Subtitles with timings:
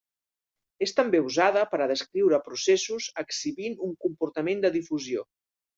[0.85, 5.33] És també usada per a descriure processos exhibint un comportament de difusió.